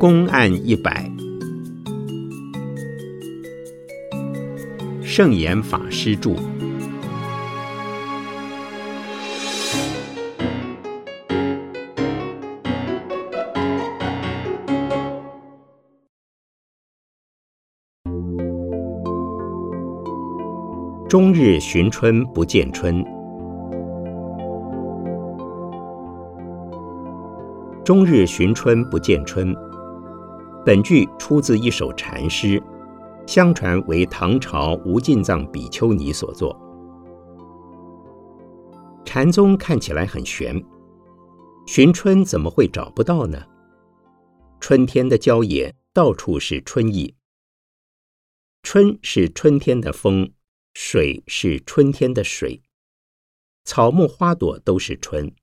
[0.00, 1.12] 公案一百，
[5.02, 6.34] 圣严法师著。
[21.10, 23.04] 终日寻春不见春，
[27.84, 29.54] 终日寻春不见春。
[30.64, 32.62] 本句出自一首禅诗，
[33.26, 36.54] 相传为唐朝无尽藏比丘尼所作。
[39.04, 40.62] 禅宗看起来很玄，
[41.66, 43.42] 寻春怎么会找不到呢？
[44.60, 47.14] 春天的郊野到处是春意，
[48.62, 50.32] 春是春天的风。
[50.72, 52.62] 水是春天的水，
[53.64, 55.34] 草木花朵都是春。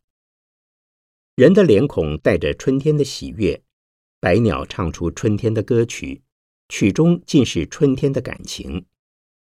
[1.35, 3.62] 人的脸孔带着春天的喜悦，
[4.20, 6.23] 百鸟唱出春天的歌曲，
[6.70, 8.85] 曲中尽是春天的感情。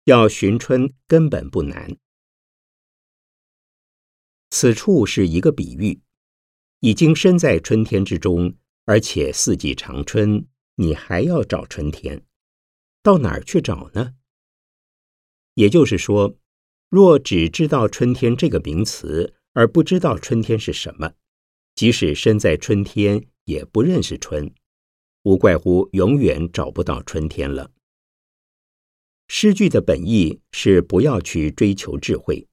[0.04, 1.96] 要寻春根本不难。
[4.50, 6.00] 此处是一个比喻，
[6.80, 8.54] 已经身在春天之中，
[8.84, 12.24] 而且四季长春，你还要找春天，
[13.02, 14.14] 到哪儿去找呢？
[15.54, 16.38] 也就是说，
[16.88, 21.14] 若只知道春天这个名词，而不知道春天是什么，
[21.74, 24.52] 即使身在春天，也不认识春，
[25.22, 27.70] 无怪乎永远找不到春天了。
[29.28, 32.46] 诗句的本意是不要去追求智慧。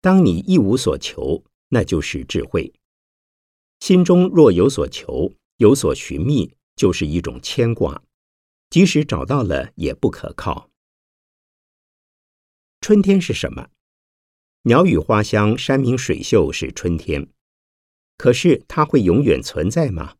[0.00, 2.72] 当你一无所求，那就是智慧。
[3.78, 8.02] 心中若有所求，有所寻觅，就是一种牵挂，
[8.68, 10.70] 即使找到了，也不可靠。
[12.80, 13.68] 春天是什么？
[14.62, 17.28] 鸟语花香、山明水秀是春天，
[18.20, 20.16] 可是它会永远存在吗？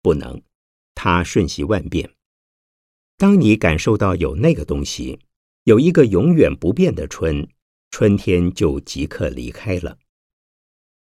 [0.00, 0.40] 不能，
[0.94, 2.14] 它瞬息万变。
[3.16, 5.18] 当你感受到有那个东西，
[5.64, 7.48] 有一个永远不变的春，
[7.90, 9.98] 春天就即刻离开了。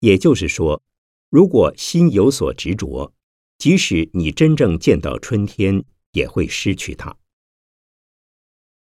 [0.00, 0.82] 也就是说，
[1.31, 3.14] 如果心有所执着，
[3.56, 5.82] 即使你真正见到春天，
[6.12, 7.16] 也会失去它。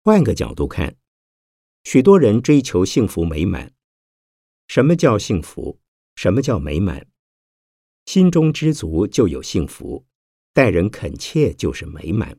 [0.02, 0.96] 换个角度看。
[1.84, 3.72] 许多人追求幸福美满。
[4.66, 5.78] 什么叫幸福？
[6.16, 7.06] 什么叫美满？
[8.04, 10.04] 心中知足就有幸福，
[10.52, 12.38] 待人恳切就是美满。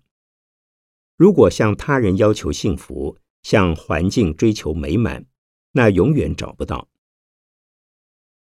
[1.18, 5.26] 如果向他人要求幸福，向环境追求美满，
[5.72, 6.90] 那永远找不到。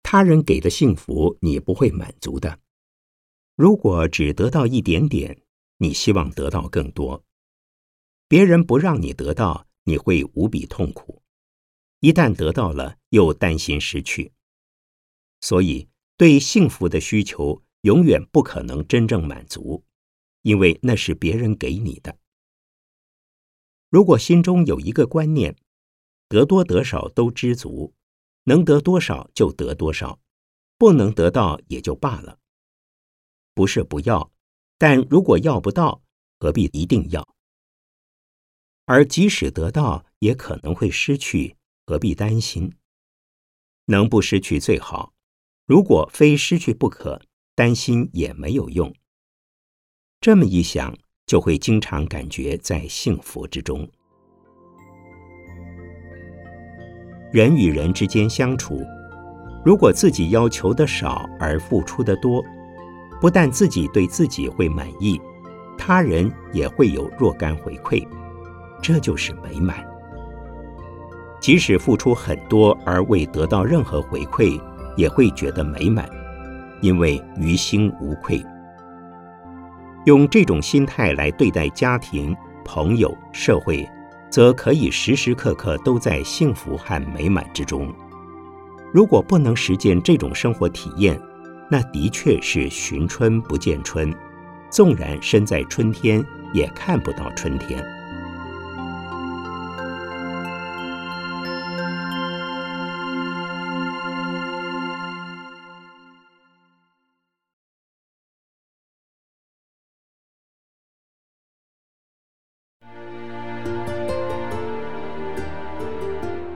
[0.04, 2.60] 他人给的幸福，你不会满足的。
[3.56, 5.42] 如果只得到一点点，
[5.78, 7.24] 你希望得到更多。
[8.28, 9.68] 别人不让你得到。
[9.86, 11.24] 你会无比痛苦，
[12.00, 14.32] 一旦得到了，又担心失去。
[15.42, 19.86] 所以，对幸福的需求永远不可能真正满足，
[20.42, 22.20] 因为那是别人给你的。
[23.90, 25.56] 如果心中有一个观念，
[26.28, 27.94] 得多得少都知足，
[28.44, 30.20] 能得多少就得多少，
[30.78, 32.38] 不能得到也就罢了。
[33.54, 34.30] 不是不要，
[34.78, 36.04] 但如果要不到，
[36.38, 37.26] 何必一定要？
[38.84, 42.74] 而即使得到，也可能会失去，何必担心？
[43.86, 45.14] 能不失去最好。
[45.70, 47.22] 如果非失去不可，
[47.54, 48.92] 担心也没有用。
[50.20, 50.98] 这么一想，
[51.28, 53.88] 就会经常感觉在幸福之中。
[57.32, 58.82] 人与人之间相处，
[59.64, 62.44] 如果自己要求的少而付出的多，
[63.22, 65.22] 不但自己对自己会满意，
[65.78, 68.04] 他人也会有若干回馈。
[68.82, 69.86] 这就是美满。
[71.40, 74.60] 即使付出很多而未得到任何回馈，
[74.96, 76.10] 也会觉得美满，
[76.82, 78.46] 因为于心无愧。
[80.06, 83.88] 用这种心态来对待家庭、朋友、社会，
[84.30, 87.94] 则可以时时刻刻都在幸福和美满之中。
[88.92, 91.20] 如果不能实践这种生活体验，
[91.70, 94.12] 那的确是寻春不见春，
[94.72, 97.84] 纵然身在春天，也看不到春天。《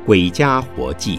[0.06, 1.18] 鬼家活计》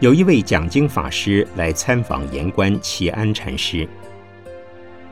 [0.00, 3.88] 有一位讲经法师来参访言官齐安禅师。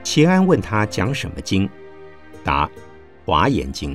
[0.02, 1.70] 齐安问他讲什么经，
[2.42, 2.66] 答
[3.24, 3.94] 《华严经》。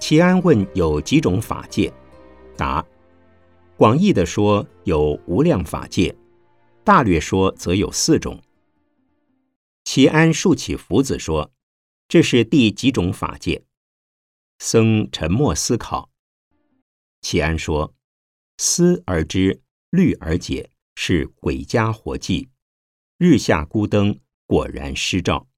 [0.00, 1.92] 齐安问有几种法界，
[2.56, 2.84] 答
[3.76, 6.12] 广义的说有无量法界，
[6.82, 8.42] 大略说则有四种。
[9.84, 11.48] 齐安竖起斧子说
[12.08, 13.64] ：“这是第几种法界？”
[14.58, 16.10] 僧沉默思考。
[17.20, 17.94] 齐安说
[18.58, 22.50] ：“思而知，虑而解，是鬼家活计。
[23.18, 25.48] 日下孤灯，果然失照。”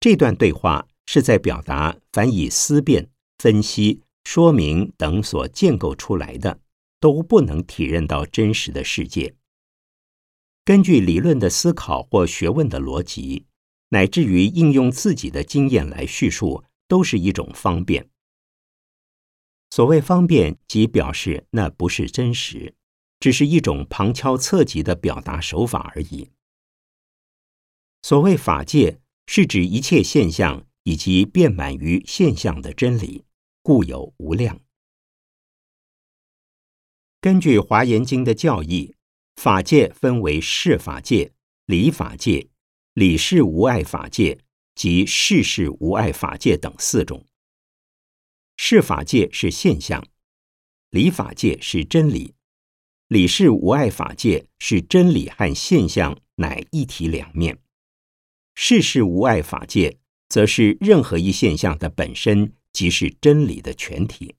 [0.00, 6.60] 这段对话是在表达，凡以思辨、分析、说明等所建构出来的，
[7.00, 9.34] 都不能体认到真实的世界。
[10.64, 13.46] 根据理论的思考或学问的逻辑，
[13.88, 18.08] 乃至于应用自己的经验来叙述，都是一种方便。
[19.70, 22.74] 所谓方便，即表示那不是真实，
[23.20, 26.30] 只是一种旁敲侧击的表达手法而已。
[28.02, 29.00] 所谓法界。
[29.30, 33.26] 是指一切现象以及遍满于现象的真理，
[33.60, 34.58] 故有无量。
[37.20, 38.94] 根据《华严经》的教义，
[39.36, 41.34] 法界分为事法界、
[41.66, 42.48] 理法界、
[42.98, 44.40] 理事无碍法界
[44.74, 47.24] 及事事无碍法界等四种。
[48.56, 50.04] 事法界是现象，
[50.90, 52.34] 理法界是真理，
[53.06, 57.60] 理事无碍法界是真理和现象乃一体两面。
[58.56, 64.34] 事事无碍法界，则是任何一现象的本身即是真理的全体。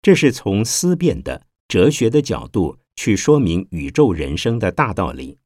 [0.00, 5.36] 这是从思辨的哲学的角度去说明宇宙人生的大道理，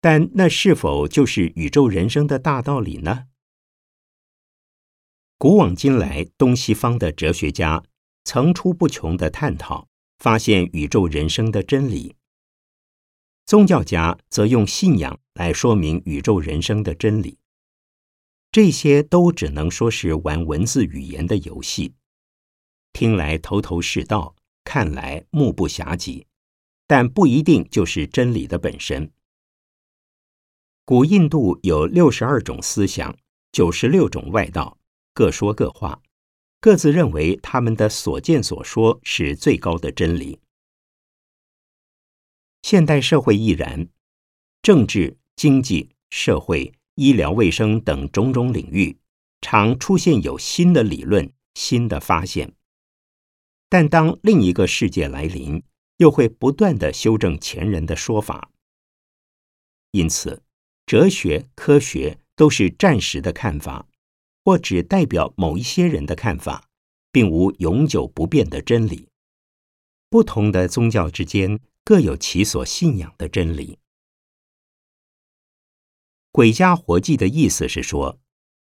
[0.00, 3.26] 但那是否就是宇宙人生的大道理呢？
[5.38, 7.82] 古往今来，东西方的哲学家
[8.24, 9.88] 层出不穷的探讨，
[10.18, 12.16] 发现宇宙人生的真理。
[13.44, 17.38] 宗教家则用信仰来说明宇宙人生的真理，
[18.50, 21.94] 这些都只能说是玩文字语言的游戏，
[22.92, 24.34] 听来头头是道，
[24.64, 26.26] 看来目不暇接，
[26.86, 29.12] 但不一定就是真理的本身。
[30.86, 33.18] 古印度有六十二种思想，
[33.50, 34.78] 九十六种外道，
[35.12, 36.00] 各说各话，
[36.60, 40.38] 各自认为他们的所见所说是最高的真理。
[42.62, 43.88] 现代社会亦然，
[44.62, 48.96] 政治、经济、社会、医疗卫生等种种领域，
[49.40, 52.54] 常出现有新的理论、新的发现。
[53.68, 55.60] 但当另一个世界来临，
[55.96, 58.52] 又会不断的修正前人的说法。
[59.90, 60.44] 因此，
[60.86, 63.86] 哲学、科学都是暂时的看法，
[64.44, 66.68] 或只代表某一些人的看法，
[67.12, 69.08] 并无永久不变的真理。
[70.08, 71.60] 不同的宗教之间。
[71.88, 73.78] 各有其所信仰的真理。
[76.32, 78.18] 鬼家活计的意思是说，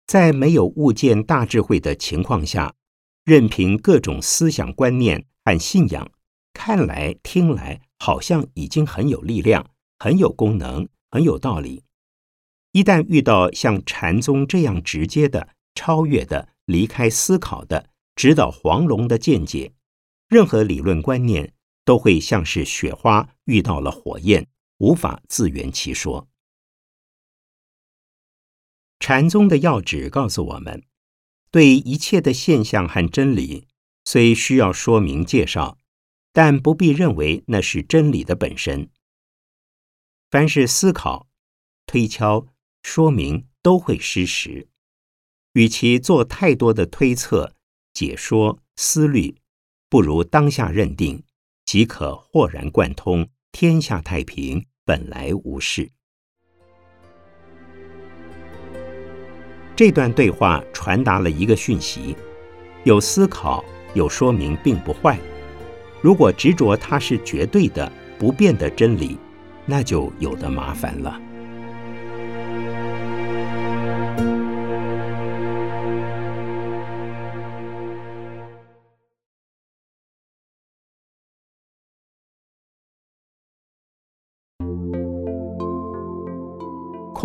[0.08, 2.74] 在没有物件大智慧的情况下，
[3.22, 6.10] 任凭各种思想观念和信仰，
[6.52, 9.70] 看来听来好像已经很有力量、
[10.00, 11.84] 很有功能、很有道理。
[12.76, 19.72] 一旦遇到像禅宗这样直接的、超越的、离开思考的、指导黄龙的见解，
[20.28, 21.54] 任何理论观念。
[21.86, 26.28] 都会像是雪花遇到了火焰，无法自圆其说。
[28.98, 30.82] 禅宗的要旨告诉我们，
[31.52, 33.68] 对一切的现象和真理，
[34.04, 35.78] 虽需要说明介绍，
[36.32, 38.90] 但不必认为那是真理的本身。
[40.28, 41.28] 凡是思考、
[41.86, 42.48] 推敲、
[42.86, 44.68] 说明，都会失实。
[45.54, 47.52] 与其做太多的推测、
[47.92, 49.34] 解说、思虑，
[49.90, 51.24] 不如当下认定。
[51.64, 55.90] 即可豁然贯通，天下太平，本来无事。
[59.74, 62.16] 这段对话传达了一个讯息：
[62.84, 63.64] 有思考，
[63.94, 65.18] 有说明，并不坏。
[66.00, 69.18] 如果执着它是绝对的、不变的真理，
[69.66, 71.20] 那就有的麻烦了。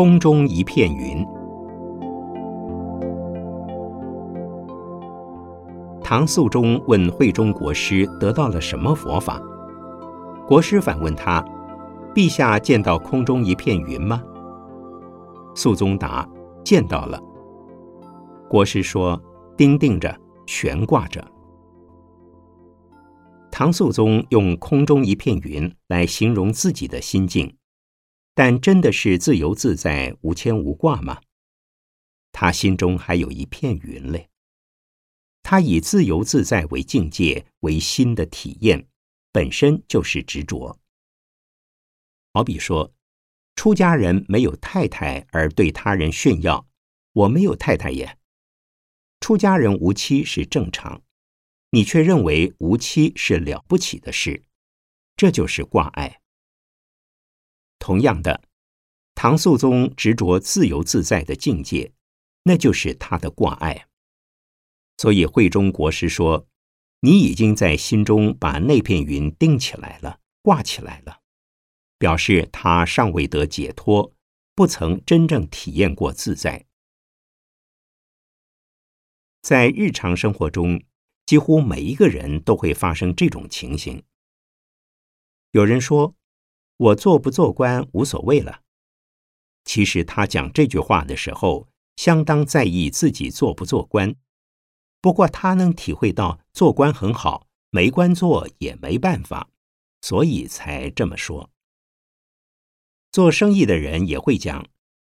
[0.02, 1.24] 空中一片云。
[6.02, 9.40] 唐肃宗问慧中国师得到了什么佛法？
[10.48, 11.46] 国师反问他
[12.16, 14.24] ：“陛下见到空中一片云吗？”
[15.54, 16.28] 肃宗答
[16.66, 17.22] ：“见到了。”
[18.50, 19.22] 国师说
[19.56, 21.24] ：“钉钉着，悬挂着。”
[23.52, 27.54] 唐肃宗用空中一片云来形容自己的心境。
[28.34, 31.22] 但真的是自由自在、无牵无挂吗？
[32.32, 34.30] 他心中还有一片云嘞。
[35.44, 38.88] 他以自由自在为境界，为新的体验，
[39.32, 40.80] 本身就是执着。
[42.34, 42.94] 好比说，
[43.56, 46.68] 出家人没有太太而对他人炫耀
[47.12, 48.18] ：“我没有太太耶。”
[49.20, 51.04] 出家人无妻是正常，
[51.72, 54.44] 你却认为无妻是了不起的事，
[55.18, 56.21] 这就是挂碍。
[57.82, 58.44] 同样的，
[59.16, 61.92] 唐肃宗执着自由自在的境界，
[62.44, 63.88] 那就是他的挂碍。
[64.98, 66.48] 所以慧中国师说
[67.02, 71.22] ：“你已经在心中把那片云钉起来了，挂起来了，
[71.98, 74.14] 表示他尚未得解脱，
[74.54, 76.68] 不曾真正体验过自在。”
[79.42, 80.84] 在日常生活中，
[81.26, 84.04] 几乎每一个人都会发生这种情形。
[85.50, 86.16] 有人说
[86.82, 88.62] ：“我做不做官无所谓了。”
[89.64, 94.16] 其实他讲这句话的时候，相当在意自己做不做官。
[95.00, 99.50] 不过他能体会到做官很好，没官做也没办法，
[100.02, 101.52] 所以才这么说。
[103.12, 104.68] 做生意的人也会讲，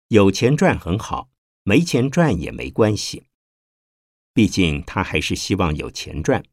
[0.09, 1.31] 有钱赚很好，
[1.65, 3.25] 没钱赚也没关系。
[4.33, 6.45] 毕竟他还是希望有钱赚，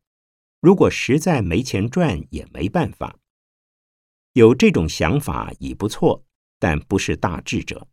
[0.61, 3.19] 如果实在没钱赚也没办法。
[4.33, 6.23] 有这种想法已不错，
[6.59, 7.87] 但不是大智者。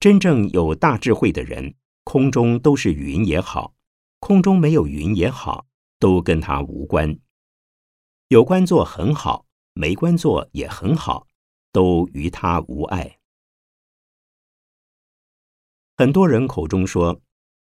[0.00, 1.74] 真正有大智慧的人。
[2.04, 3.74] 空中都是云也好，
[4.18, 5.66] 空中没有云也好，
[5.98, 7.18] 都跟他无关。
[8.28, 9.44] 有官做很好，
[9.74, 11.26] 没官做也很好，
[11.70, 13.18] 都与他无碍。
[15.98, 17.20] 很多人口中说，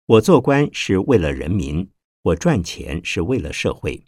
[0.06, 1.88] 我做官是为了人民，
[2.22, 4.04] 我赚钱是为了社会。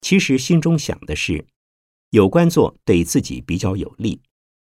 [0.00, 1.46] 其实心中想的是，
[2.10, 4.20] 有官做对自己比较有利，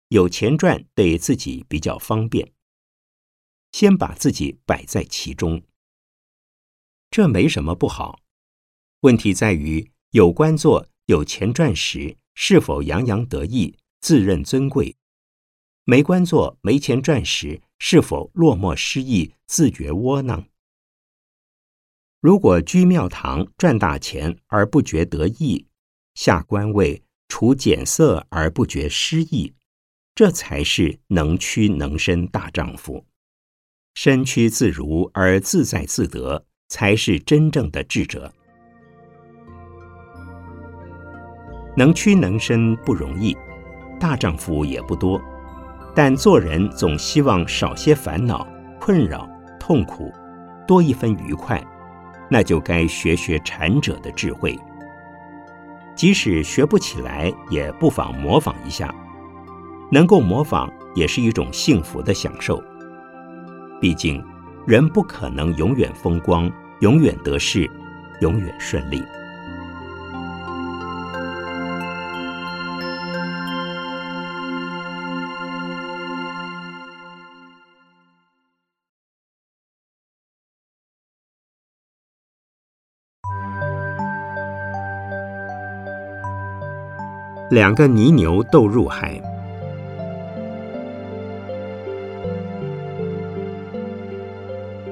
[0.09, 2.51] 有钱赚对自己比较方便。
[3.71, 5.63] 先把自己摆在其中，
[7.09, 8.19] 这没什么不好。
[9.01, 14.95] 问题在于有官做、有钱赚时，是否洋洋得意、自认尊贵；
[15.85, 20.45] 没官做、没钱赚时，是否落寞失意、自觉窝囊？
[22.21, 25.65] 如果居庙堂赚大钱而不觉得意，
[26.13, 29.55] 下官位除俭色而不觉失意，
[30.13, 33.03] 这才是能屈能伸大丈夫。
[33.95, 38.31] 身躯自如而自在自得，才是真正的智者。
[41.75, 43.35] 能屈能伸不容易，
[43.99, 45.19] 大丈夫也不多。
[45.95, 48.47] 但做人总希望少些烦恼、
[48.79, 49.27] 困扰、
[49.59, 50.13] 痛苦，
[50.67, 51.59] 多一分愉快，
[52.31, 54.57] 那就该学学禅者的智慧。
[55.93, 58.89] 即使学不起来，也不妨模仿一下。
[59.91, 62.63] 能够模仿，也是一种幸福的享受。
[63.81, 64.23] 毕竟，
[64.65, 67.69] 人不可能永远风光、永远得势、
[68.21, 69.03] 永远顺利。
[87.51, 89.21] 两个泥牛斗入海。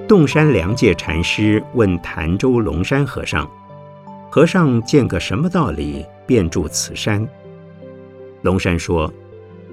[0.06, 3.50] 洞山良介禅师问潭州龙山和尚
[4.30, 7.26] ：“和尚见个什么道理，便住此山？”
[8.44, 9.10] 龙山说：“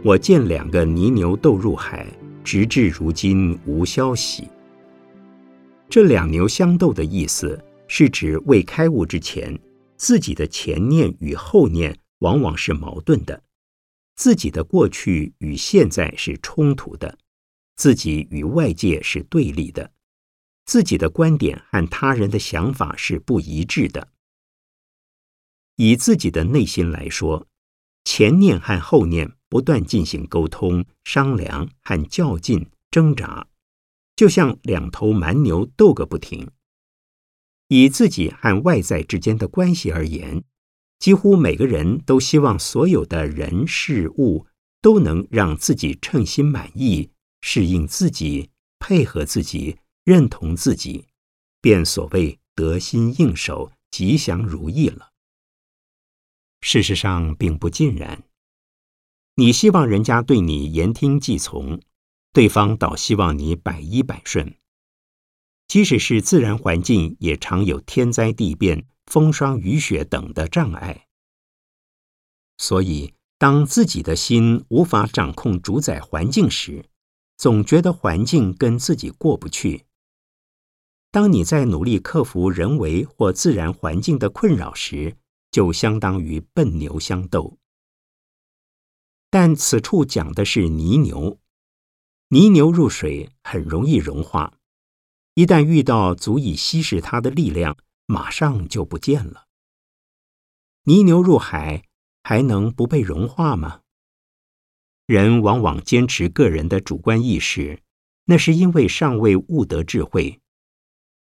[0.05, 2.07] 我见两个泥牛斗入海，
[2.45, 4.47] 直至如今无消息。”
[5.91, 9.59] 这两牛相斗的意思，是指未开悟之前，
[9.97, 13.43] 自己的前念与后念往往是矛盾的，
[14.15, 17.19] 自己的过去与现在是冲突的，
[17.77, 19.93] 自己与外界是对立的。
[20.65, 24.09] 自己的观点和他人的想法是不一致的。
[25.77, 27.47] 以自己的内心来说，
[28.05, 33.47] 前念和后念不断进行沟通、商量和较劲、挣扎，
[34.17, 36.51] 就像两头蛮牛斗个不停。
[37.69, 40.43] 以自己和外在之间的关系而言，
[40.99, 44.47] 几乎每个人都希望所有的人事物
[44.81, 47.11] 都能让自己称心满意、
[47.41, 49.79] 适应自己、配合自己。
[50.07, 51.07] 认同自己，
[51.61, 55.11] 便所谓得心应手、吉祥如意了。
[56.61, 58.23] 事实上并不尽然。
[59.35, 61.83] 你希望人家对你言听计从，
[62.33, 64.55] 对方倒希望你百依百顺。
[65.67, 71.07] 即使是自然环境，也常有天灾地变、风霜雨雪等的障碍。
[72.59, 76.87] 所以，当自己的心无法掌控、主宰环境时，
[77.37, 79.85] 总觉得环境跟自己过不去。
[81.11, 85.17] 当你在努力克服人为或自然环境的困扰时，
[85.51, 87.59] 就相当于笨牛相斗。
[89.31, 91.39] 但此处讲的是泥牛，
[92.29, 94.59] 泥牛入水很容易融化，
[95.35, 99.47] 一旦遇到足以稀释它的力量，马上就不见了。
[100.85, 101.85] 泥牛入海
[102.23, 103.81] 还能不被融化吗？
[105.07, 107.83] 人往往坚持个人的主观意识，
[108.25, 110.41] 那是因为尚未悟得智慧。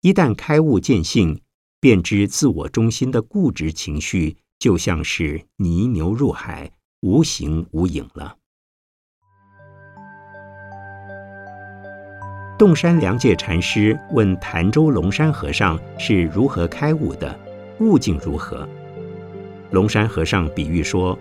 [0.00, 1.42] 一旦开悟见性，
[1.80, 8.38] 便知自我中心的固执情绪就像是泥牛入海，无形无影了。
[12.58, 17.32] 洞山良介禅师问潭州龙山和尚是如何开悟的，
[17.78, 18.68] 悟境如何？
[19.70, 21.16] 龙山和尚比喻说。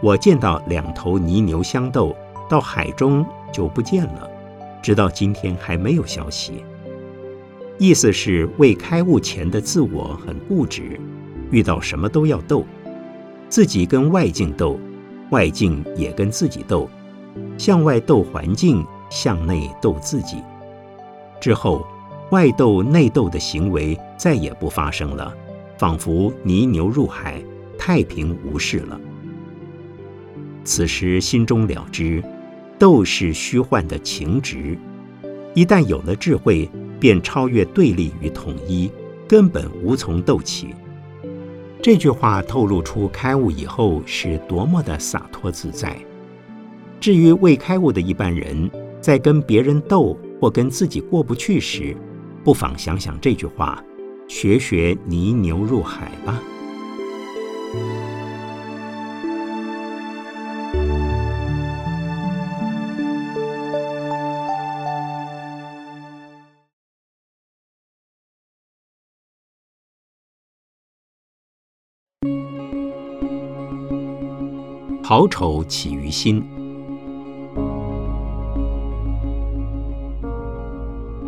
[0.00, 2.16] 我见到两头泥牛相斗，
[2.50, 4.28] 到海中就不见了，
[4.82, 6.64] 直到今天还没有消息。
[7.78, 10.98] 意思是未开悟前的自我很固执，
[11.52, 12.64] 遇到什么都要斗，
[13.48, 14.80] 自己跟外境斗，
[15.30, 16.90] 外境也跟自己斗，
[17.56, 20.42] 向外斗环境，向内斗自己。
[21.42, 21.84] 之后，
[22.30, 25.34] 外斗内斗的行为再也不发生了，
[25.76, 27.42] 仿佛泥牛入海，
[27.76, 29.00] 太平无事了。
[30.62, 32.22] 此时心中了知，
[32.78, 34.78] 斗是虚幻的情执。
[35.52, 36.70] 一旦有了智慧，
[37.00, 38.88] 便超越对立与统一，
[39.26, 40.68] 根本无从斗起。
[41.82, 45.98] 这句话透露出开悟以后是多么的洒脱自在。
[47.00, 48.70] 至于未开悟的一般人，
[49.00, 51.96] 在跟别人斗或跟自己过不去时，
[52.42, 53.80] 不妨想想这句话，
[54.26, 56.42] 学学泥牛入海吧。
[75.04, 76.42] 好丑起于心，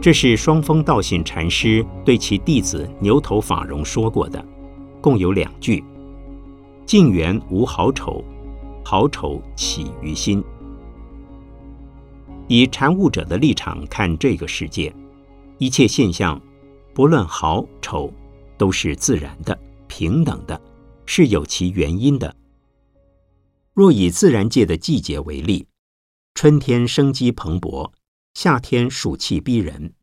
[0.04, 4.44] 这是双峰道信禅师对其弟子牛头法融说过的，
[5.00, 5.82] 共有两句
[6.84, 8.22] ：“静缘无好丑，
[8.84, 10.44] 好丑起于心。”
[12.48, 14.94] 以禅悟者的立场看这个世界，
[15.56, 16.38] 一切现象，
[16.92, 18.12] 不论好丑，
[18.58, 20.60] 都是自然的、平等的，
[21.06, 22.36] 是有其原因的。
[23.72, 25.66] 若以自然界的季节为例，
[26.34, 27.90] 春天生机蓬勃，
[28.34, 29.94] 夏天暑气逼人，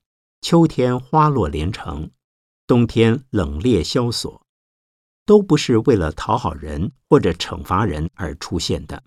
[0.42, 2.10] 秋天花落连城，
[2.66, 4.42] 冬天冷冽萧索，
[5.26, 9.04] 都不是为了讨好人或者惩罚人而出现的。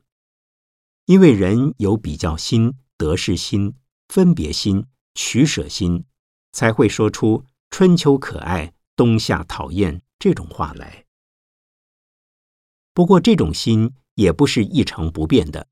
[1.07, 3.75] 因为人有比较心、得失心、
[4.09, 6.05] 分别心、取舍心，
[6.53, 11.07] 才会说出春秋可爱，冬夏讨厌这种话来。
[12.93, 13.95] 不过这种心。
[14.15, 15.67] 也不是一成不变的，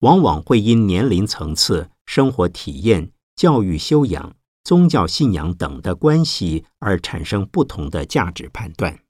[0.00, 9.04] 往往会因年龄层次、生活体验、教育修养、宗教信仰等的关系而产生不同的价值判断。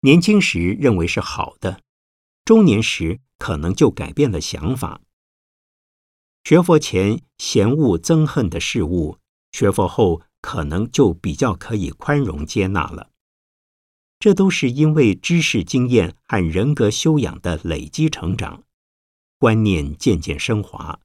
[0.00, 1.80] 年轻时认为是好的，
[2.44, 5.00] 中年时可能就改变了想法。
[6.42, 9.18] 学佛前嫌恶憎恨的事物，
[9.52, 13.10] 学佛后可能就比较可以宽容接纳了。
[14.18, 18.64] 这都是因为知识经验和人格修养的累积成长，
[19.38, 20.98] 观念渐渐升华，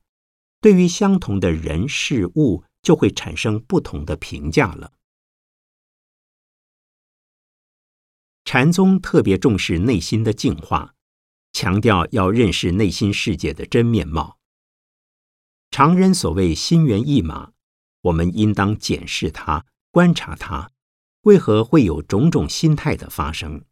[0.62, 4.94] 对于相同的人事物就会产生不同的评价了。
[8.46, 10.94] 禅宗特别重视内心的净化，
[11.52, 14.38] 强调要认识内心世界的真面貌。
[15.72, 17.54] 常人所谓心猿意马，
[18.02, 20.72] 我们应当检视它，观察它。
[21.22, 23.64] 为何会有种种心态的发生？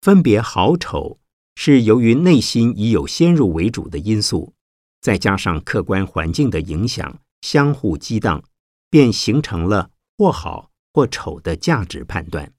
[0.00, 1.20] 分别好丑，
[1.54, 4.54] 是由于内心已有先入为主的因素，
[5.02, 8.42] 再加上客观环境的影响，相互激荡，
[8.88, 12.54] 便形成了或好或丑的价值判断。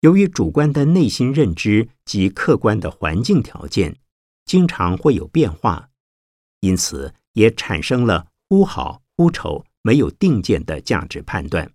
[0.00, 3.98] 由于主观的内心认知及客观的环境条件
[4.44, 5.90] 经常会有变化，
[6.58, 9.64] 因此也产生了忽好忽丑。
[9.80, 11.72] 没有定见的价值判断，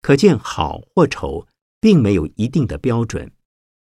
[0.00, 1.46] 可见好或丑
[1.78, 3.32] 并没有一定的标准，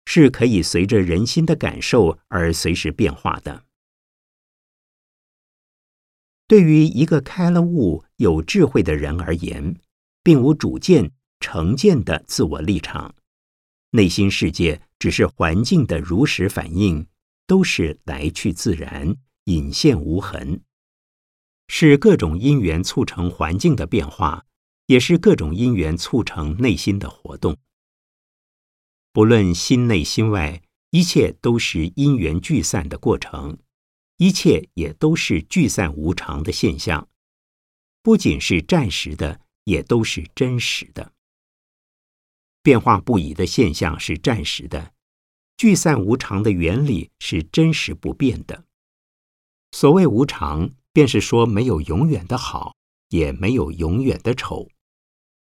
[0.04, 3.64] 是可以随着人心的感受而随时变化的。
[6.48, 9.76] 对于一个开了悟、有智慧的人而言，
[10.24, 13.14] 并无主见、成见的自我立场，
[13.90, 17.06] 内心世界只是环境的如实反应，
[17.46, 20.62] 都是来去自然、隐现无痕。
[21.68, 24.46] 是各种因缘促成环境的变化，
[24.86, 27.58] 也是各种因缘促成内心的活动。
[29.12, 33.58] 不论心内心外，一切都是因缘聚散的过程，
[34.18, 37.08] 一切也都是聚散无常的现象，
[38.02, 41.12] 不仅是暂时的，也都是真实的。
[42.62, 44.92] 变化不已的现象是暂时的，
[45.56, 48.64] 聚散无常的原理是真实不变的。
[49.72, 50.70] 所谓无常。
[50.90, 52.74] 便是说，没有永远的好，
[53.10, 54.68] 也没有永远的丑。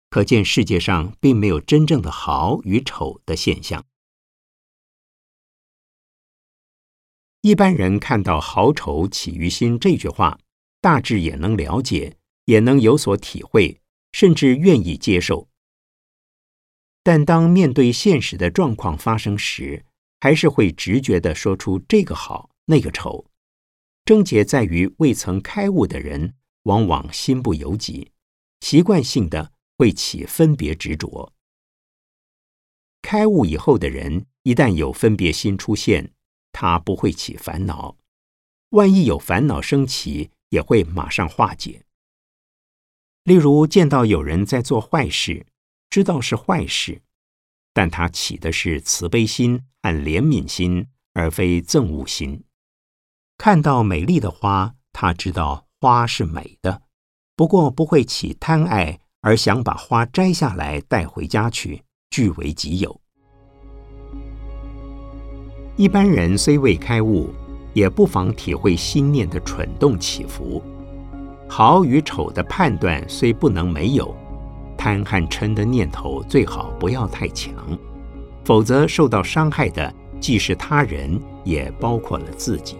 [0.09, 3.85] 可见世界上并没有真正的好与丑的现象。
[7.43, 10.39] 一般人看到“好丑起于心”这句话，
[10.79, 13.81] 大致也能了解，也能有所体会，
[14.13, 15.49] 甚至愿意接受。
[17.03, 19.83] 但当面对现实的状况发生时，
[20.21, 23.25] 还是会直觉的说出这个好，那个丑。
[24.05, 28.09] 症结在于未曾开悟的人，往往心不由己，
[28.61, 31.33] 习惯性的会起分别执着。
[33.01, 36.12] 开悟以后的人，一旦有分别心出现，
[36.53, 37.97] 他不会起烦恼；
[38.69, 41.83] 万一有烦恼升起，也会马上化解。
[43.23, 45.45] 例如，见到有人在做坏事，
[45.89, 47.01] 知道是坏事，
[47.73, 52.43] 但他起的是慈悲心和怜悯心，而非憎恶心。
[53.37, 56.83] 看到美丽的花，他知道花是美的，
[57.35, 63.02] 不过不会起贪爱，而想把花摘下来带回家去，据为己有。
[65.75, 67.29] 一般人虽未开悟，
[67.73, 70.61] 也不妨体会心念的蠢动起伏。
[71.47, 74.15] 好与丑的判断虽不能没有，
[74.77, 77.53] 贪和嗔的念头最好不要太强，
[78.43, 82.77] 否则受到伤害的既是他人，也包括了自己。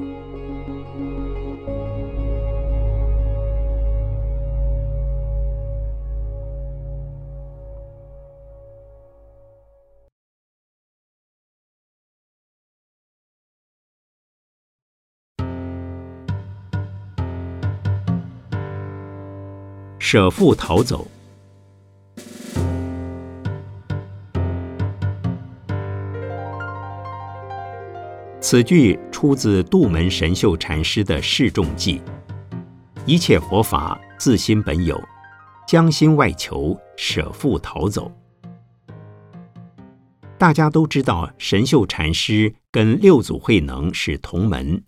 [20.14, 21.08] 舍父逃走。
[28.40, 32.00] 此句出自杜门神秀禅师的《示众记》
[33.08, 35.02] ：“一切佛法自心本有，
[35.68, 38.12] 将心外求，舍父逃走。”
[40.38, 44.84] 大家都知道神秀禅师跟六祖慧能是同门，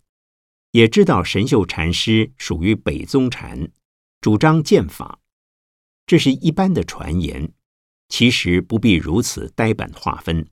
[0.73, 3.67] 也知道神秀禅师属于北宗禅。
[4.25, 5.19] 主张剑法，
[6.07, 7.53] 这是一般的传言，
[8.09, 10.49] 其实不必如此呆板划分。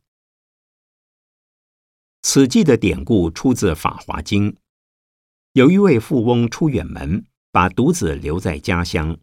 [2.21, 4.51] 此记的典故出自《法华经》，
[5.53, 9.17] 有一位富翁出远门，把独子留在家乡，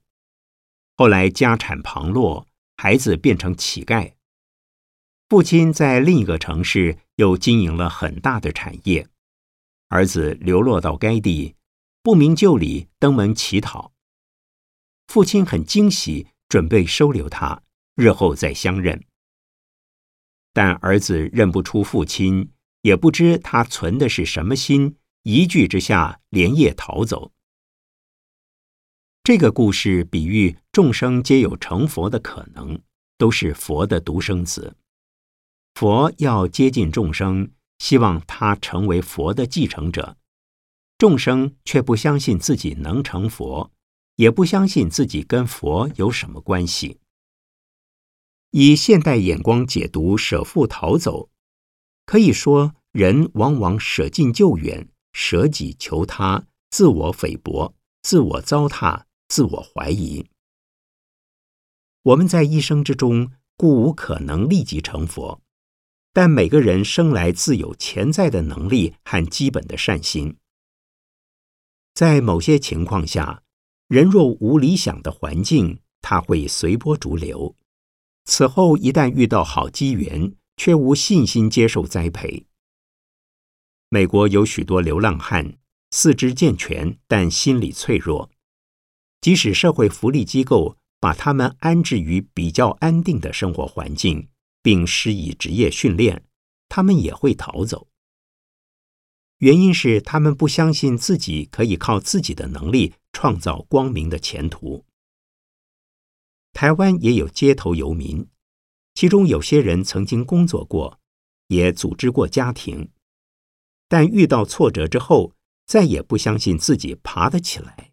[0.96, 4.14] 后来家产旁落，孩子变成乞丐，
[5.28, 9.06] 父亲在另一个城市又经营了很大的产业，
[9.90, 11.54] 儿子流落到该地，
[12.02, 13.92] 不明就里，登门乞讨。
[15.10, 17.64] 父亲很惊喜，准备收留他，
[17.96, 19.04] 日后再相认。
[20.52, 24.94] 但儿子认不出父亲，也不知他存的是什么心，
[25.24, 27.32] 一句之下连夜逃走。
[29.24, 32.80] 这个故事比喻众生皆有成佛的可能，
[33.18, 34.76] 都是佛的独生子。
[35.74, 40.16] 佛要接近众生，希望他成为佛的继承者，
[40.98, 43.72] 众生却不相信自己能成佛。
[44.20, 46.98] 也不相信自己跟佛有什么关系。
[48.50, 51.30] 以现代眼光解读“舍父逃走”，
[52.04, 60.26] 可以说人往往舍近救远，舍己求他，自我菲薄，自我糟蹋，自我怀疑。
[62.02, 65.40] 我们在一生之中，故无可能立即成佛，
[66.12, 70.36] 但每个人生来自有潜在的能力和基本的善心，
[71.94, 73.44] 在某些情况下。
[73.90, 77.56] 人若无理想的环境，他会随波逐流。
[78.24, 82.46] 此后一旦遇到好机缘，却无信心接受栽培。
[83.88, 85.58] 美国有许多流浪汉，
[85.90, 88.30] 四肢健全，但心理脆弱。
[89.20, 94.28] 即使社会福利机构把他们安置于比较安定的生活环境，
[94.62, 96.22] 并施以职业训练，
[96.68, 97.88] 他们也会逃走。
[99.40, 104.84] 原因是他们不相信自己可以靠自己的能力创造光明的前途。
[106.52, 108.26] 台湾也有街头游民，
[108.94, 111.00] 其中有些人曾经工作过，
[111.48, 112.90] 也组织过家庭，
[113.88, 115.32] 但遇到挫折之后，
[115.64, 117.92] 再也不相信自己爬得起来，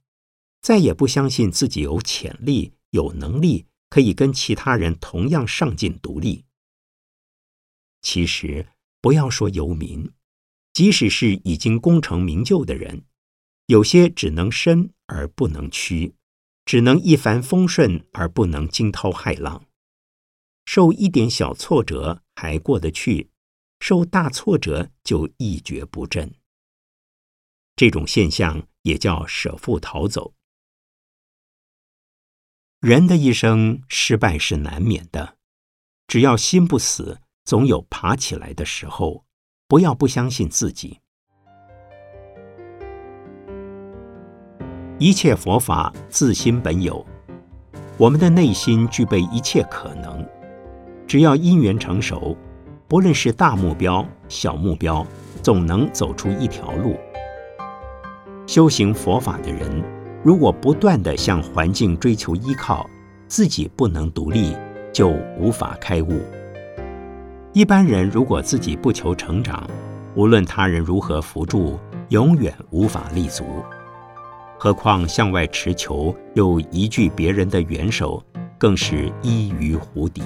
[0.62, 6.44] 再也不相信自己有潜力、有能力，可以跟其他人同样上进独立。
[8.02, 8.68] 其实，
[9.00, 10.12] 不要说游民，
[10.78, 13.04] 即使是已经功成名就的人，
[13.66, 16.14] 有些只能伸而不能屈，
[16.66, 19.66] 只能一帆风顺而不能惊涛骇浪。
[20.66, 23.32] 受一点小挫折还过得去，
[23.80, 26.32] 受大挫折就一蹶不振。
[27.76, 30.36] 这种现象也叫舍父逃走。
[32.82, 35.40] 人的一生失败是难免的，
[36.06, 39.26] 只要心不死，总有爬起来的时候。
[39.70, 41.00] 不要不相信自己。
[44.98, 47.06] 一切佛法自心本有，
[47.98, 50.26] 我们的内心具备一切可能。
[51.06, 52.36] 只要因缘成熟，
[52.88, 55.06] 不论是大目标、小目标，
[55.44, 56.96] 总能走出一条路。
[58.46, 59.84] 修行佛法的人，
[60.24, 62.90] 如果不断的向环境追求依靠，
[63.28, 64.56] 自己不能独立，
[64.94, 66.22] 就无法开悟。
[67.58, 69.68] 一般人如果自己不求成长，
[70.14, 73.44] 无论他人如何扶助，永远无法立足。
[74.60, 78.24] 何况向外持球，又移据别人的援手，
[78.60, 80.22] 更是依于湖底。